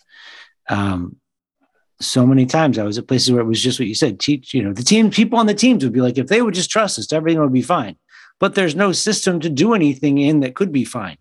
[0.68, 1.16] um,
[2.00, 4.18] so many times I was at places where it was just what you said.
[4.18, 6.54] Teach, you know, the team, people on the teams would be like, if they would
[6.54, 7.96] just trust us, everything would be fine.
[8.40, 11.18] But there's no system to do anything in that could be fine.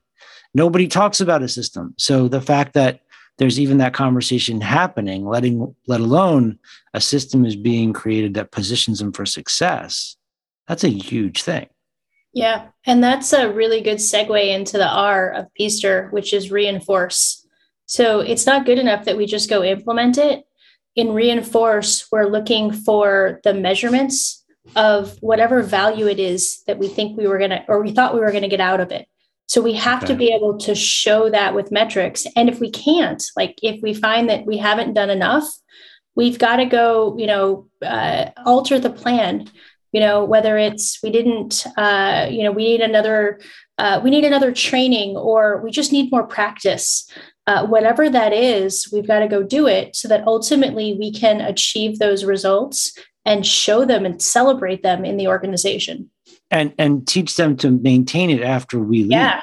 [0.55, 1.93] Nobody talks about a system.
[1.99, 3.01] So the fact that
[3.37, 6.57] there's even that conversation happening, letting let alone
[6.95, 10.17] a system is being created that positions them for success
[10.67, 11.67] that's a huge thing.
[12.33, 12.67] Yeah.
[12.85, 17.45] And that's a really good segue into the R of PSTER, which is reinforce.
[17.85, 20.43] So it's not good enough that we just go implement it.
[20.95, 24.43] In reinforce, we're looking for the measurements
[24.75, 28.13] of whatever value it is that we think we were going to, or we thought
[28.13, 29.07] we were going to get out of it.
[29.47, 30.13] So we have okay.
[30.13, 32.25] to be able to show that with metrics.
[32.35, 35.45] And if we can't, like if we find that we haven't done enough,
[36.15, 39.49] we've got to go, you know, uh, alter the plan
[39.93, 43.39] you know whether it's we didn't uh, you know we need another
[43.77, 47.09] uh, we need another training or we just need more practice.
[47.45, 51.41] Uh, whatever that is we've got to go do it so that ultimately we can
[51.41, 56.09] achieve those results and show them and celebrate them in the organization.
[56.49, 59.11] And and teach them to maintain it after we leave.
[59.11, 59.41] Yeah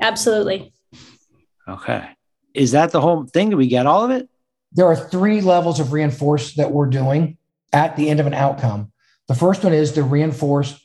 [0.00, 0.72] absolutely.
[1.66, 2.08] Okay.
[2.54, 3.50] Is that the whole thing?
[3.50, 4.28] Do we get all of it?
[4.72, 7.36] There are three levels of reinforce that we're doing
[7.72, 8.92] at the end of an outcome
[9.28, 10.84] the first one is to reinforce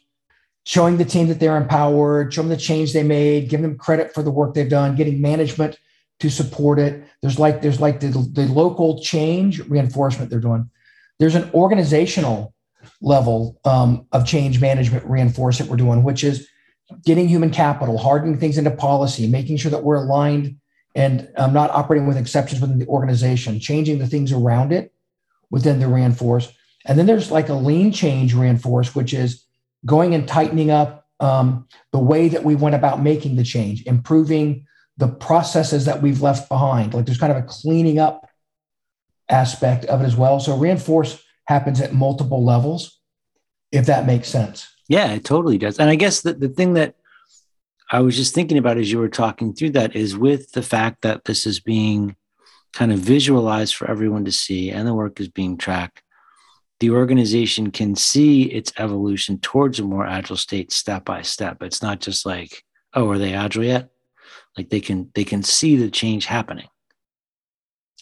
[0.66, 4.14] showing the team that they're empowered, show them the change they made, give them credit
[4.14, 5.78] for the work they've done, getting management
[6.20, 7.06] to support it.
[7.22, 10.70] There's like there's like the, the local change reinforcement they're doing.
[11.20, 12.54] There's an organizational
[13.02, 16.48] level um, of change management reinforcement we're doing, which is
[17.06, 20.58] getting human capital, hardening things into policy, making sure that we're aligned
[20.96, 24.94] and um, not operating with exceptions within the organization, changing the things around it
[25.50, 26.52] within the reinforce.
[26.86, 29.46] And then there's like a lean change reinforce, which is
[29.86, 34.66] going and tightening up um, the way that we went about making the change, improving
[34.98, 36.94] the processes that we've left behind.
[36.94, 38.30] Like there's kind of a cleaning up
[39.30, 40.40] aspect of it as well.
[40.40, 43.00] So reinforce happens at multiple levels,
[43.72, 44.68] if that makes sense.
[44.90, 45.80] Yeah, it totally does.
[45.80, 46.96] And I guess the, the thing that
[47.90, 51.02] I was just thinking about as you were talking through that is with the fact
[51.02, 52.16] that this is being
[52.74, 56.03] kind of visualized for everyone to see and the work is being tracked
[56.84, 61.64] the organization can see its evolution towards a more agile state step by step.
[61.64, 62.62] It's not just like,
[62.94, 63.88] oh, are they agile yet?
[64.58, 66.68] Like they can they can see the change happening.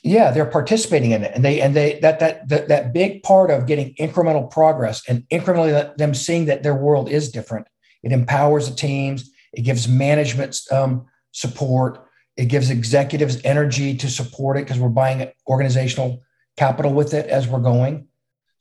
[0.01, 3.51] Yeah, they're participating in it, and they and they that that that, that big part
[3.51, 7.67] of getting incremental progress and incrementally them seeing that their world is different.
[8.01, 9.29] It empowers the teams.
[9.53, 12.03] It gives management um, support.
[12.35, 16.23] It gives executives energy to support it because we're buying organizational
[16.57, 18.07] capital with it as we're going.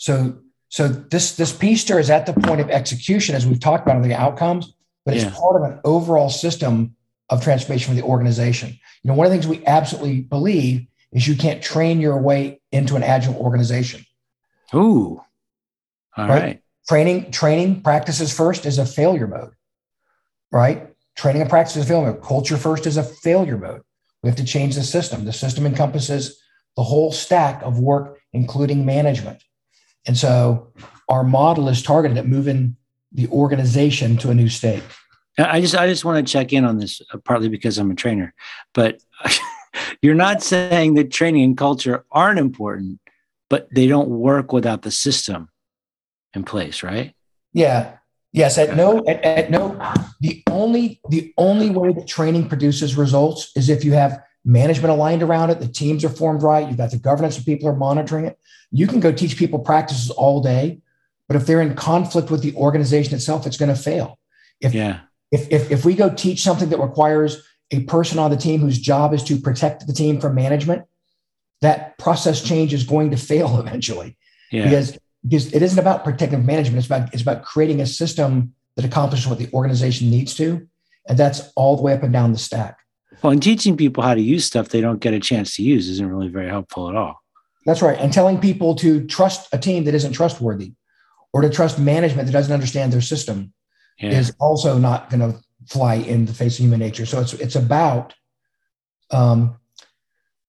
[0.00, 0.38] So
[0.70, 4.02] so this this PSTER is at the point of execution, as we've talked about on
[4.02, 4.72] the outcomes,
[5.04, 5.34] but it's yeah.
[5.38, 6.96] part of an overall system
[7.28, 8.70] of transformation for the organization.
[9.02, 12.62] You know, one of the things we absolutely believe is you can't train your way
[12.72, 14.06] into an agile organization.
[14.74, 15.20] Ooh.
[16.16, 16.42] All right.
[16.42, 16.62] right.
[16.88, 19.52] Training, training practices first is a failure mode,
[20.50, 20.88] right?
[21.14, 22.22] Training and practice is a failure mode.
[22.22, 23.82] Culture first is a failure mode.
[24.22, 25.24] We have to change the system.
[25.24, 26.40] The system encompasses
[26.76, 29.42] the whole stack of work, including management.
[30.06, 30.72] And so
[31.08, 32.76] our model is targeted at moving
[33.12, 34.82] the organization to a new state.
[35.38, 37.94] I just I just want to check in on this uh, partly because I'm a
[37.94, 38.34] trainer,
[38.74, 39.00] but
[40.02, 43.00] you're not saying that training and culture aren't important,
[43.48, 45.48] but they don't work without the system
[46.34, 47.14] in place, right?
[47.52, 47.96] Yeah.
[48.32, 48.58] Yes.
[48.58, 49.78] At no at, at no
[50.20, 55.22] the only the only way that training produces results is if you have management aligned
[55.22, 58.24] around it, the teams are formed right, you've got the governance and people are monitoring
[58.24, 58.38] it.
[58.70, 60.80] You can go teach people practices all day,
[61.26, 64.18] but if they're in conflict with the organization itself, it's going to fail.
[64.60, 65.00] If, yeah.
[65.30, 68.78] if, if, if we go teach something that requires a person on the team whose
[68.78, 70.84] job is to protect the team from management,
[71.60, 74.16] that process change is going to fail eventually.
[74.50, 74.64] Yeah.
[74.64, 76.78] Because, because it isn't about protective management.
[76.78, 80.66] It's about, it's about creating a system that accomplishes what the organization needs to.
[81.08, 82.79] And that's all the way up and down the stack.
[83.22, 85.88] Well, and teaching people how to use stuff they don't get a chance to use
[85.88, 87.22] isn't really very helpful at all.
[87.66, 87.98] That's right.
[87.98, 90.72] And telling people to trust a team that isn't trustworthy
[91.32, 93.52] or to trust management that doesn't understand their system
[93.98, 94.10] yeah.
[94.10, 97.06] is also not going to fly in the face of human nature.
[97.06, 98.14] So it's it's about
[99.10, 99.56] um,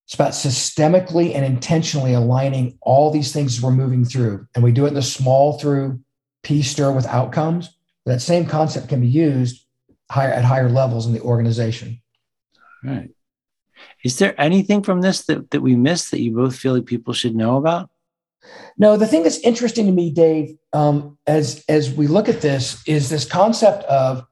[0.06, 4.84] it's about systemically and intentionally aligning all these things we're moving through, and we do
[4.84, 6.00] it in the small through
[6.42, 7.76] P stir with outcomes.
[8.04, 9.64] That same concept can be used
[10.10, 12.01] higher at higher levels in the organization.
[12.82, 13.10] Right.
[14.04, 17.14] Is there anything from this that, that we missed that you both feel like people
[17.14, 17.90] should know about?
[18.76, 22.82] No, the thing that's interesting to me, Dave, um, as as we look at this,
[22.86, 24.26] is this concept of,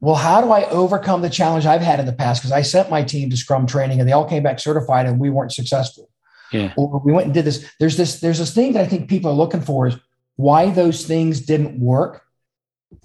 [0.00, 2.42] well, how do I overcome the challenge I've had in the past?
[2.42, 5.20] Because I sent my team to Scrum training and they all came back certified, and
[5.20, 6.10] we weren't successful.
[6.52, 6.72] Yeah.
[6.76, 7.64] Or we went and did this.
[7.78, 8.20] There's this.
[8.20, 9.96] There's this thing that I think people are looking for is
[10.34, 12.22] why those things didn't work.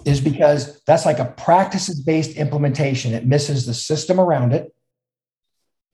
[0.04, 3.14] Is because that's like a practices based implementation.
[3.14, 4.74] It misses the system around it,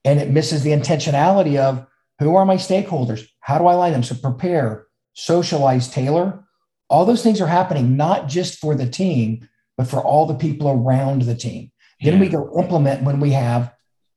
[0.05, 1.85] and it misses the intentionality of
[2.19, 3.27] who are my stakeholders?
[3.39, 4.03] How do I align them?
[4.03, 6.45] So prepare, socialize, tailor.
[6.89, 10.69] All those things are happening not just for the team, but for all the people
[10.69, 11.71] around the team.
[11.99, 12.11] Yeah.
[12.11, 13.73] Then we go implement when we have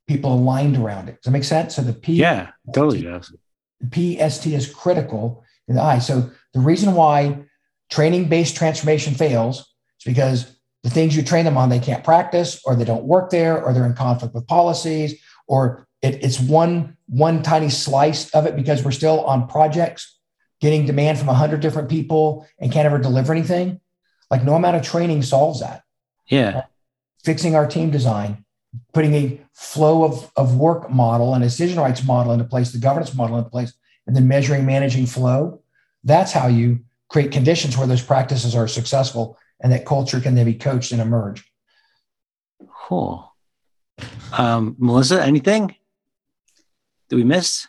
[0.06, 1.16] people aligned around it.
[1.16, 1.74] Does that make sense?
[1.74, 3.34] So the P Yeah, totally does.
[3.92, 5.98] PST is critical in the I.
[5.98, 7.44] So the reason why
[7.90, 12.76] training-based transformation fails is because the things you train them on, they can't practice, or
[12.76, 17.42] they don't work there, or they're in conflict with policies, or it, it's one one
[17.42, 20.18] tiny slice of it because we're still on projects
[20.60, 23.80] getting demand from 100 different people and can't ever deliver anything.
[24.30, 25.82] Like no amount of training solves that.
[26.26, 26.48] Yeah.
[26.48, 26.62] Uh,
[27.22, 28.44] fixing our team design
[28.92, 32.78] putting a flow of, of work model and a decision rights model into place the
[32.78, 33.72] governance model into place
[34.06, 35.60] and then measuring managing flow
[36.02, 36.78] that's how you
[37.14, 41.00] create conditions where those practices are successful and that culture can then be coached and
[41.00, 41.50] emerge
[42.86, 43.32] cool
[44.32, 45.74] um, melissa anything
[47.08, 47.68] did we miss?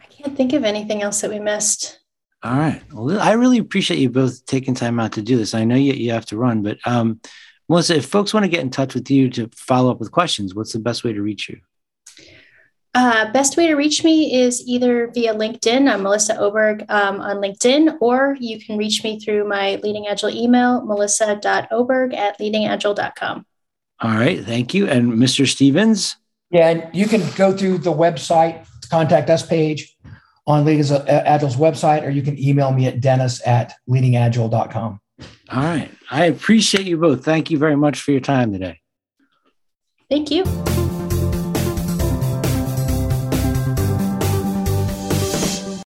[0.00, 2.00] I can't think of anything else that we missed.
[2.42, 2.82] All right.
[2.92, 5.54] Well, I really appreciate you both taking time out to do this.
[5.54, 7.20] I know you, you have to run, but um,
[7.68, 10.54] Melissa, if folks want to get in touch with you to follow up with questions,
[10.54, 11.60] what's the best way to reach you?
[12.94, 15.92] Uh, best way to reach me is either via LinkedIn.
[15.92, 20.30] I'm Melissa Oberg um, on LinkedIn, or you can reach me through my Leading Agile
[20.30, 23.46] email, melissa.oberg at leadingagile.com.
[24.00, 24.44] All right.
[24.44, 24.86] Thank you.
[24.88, 25.46] And Mr.
[25.46, 26.16] Stevens?
[26.50, 29.96] Yeah, and you can go through the website, contact us page
[30.46, 35.00] on Leading Agile's website, or you can email me at dennis at leadingagile.com.
[35.50, 35.90] All right.
[36.10, 37.24] I appreciate you both.
[37.24, 38.80] Thank you very much for your time today.
[40.08, 40.44] Thank you.